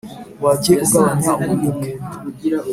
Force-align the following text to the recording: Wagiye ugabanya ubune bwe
Wagiye 0.43 0.77
ugabanya 0.85 1.31
ubune 1.41 1.69
bwe 1.75 1.89